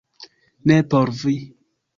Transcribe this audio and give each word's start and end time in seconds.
-Ne 0.71 0.79
por 0.95 1.13
vi 1.21 1.37